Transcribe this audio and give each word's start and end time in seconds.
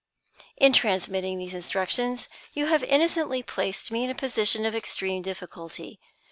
"In 0.57 0.73
transmitting 0.73 1.37
these 1.37 1.53
instructions, 1.53 2.27
you 2.53 2.65
have 2.65 2.81
innocently 2.85 3.43
placed 3.43 3.91
me 3.91 4.03
in 4.03 4.09
a 4.09 4.15
position 4.15 4.65
of 4.65 4.73
extreme 4.73 5.21
difficulty. 5.21 5.99